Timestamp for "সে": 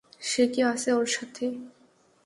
0.21-0.43